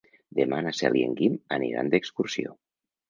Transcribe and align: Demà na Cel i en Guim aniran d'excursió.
Demà 0.37 0.61
na 0.67 0.71
Cel 0.77 0.97
i 1.01 1.05
en 1.09 1.13
Guim 1.19 1.37
aniran 1.59 1.93
d'excursió. 1.95 2.57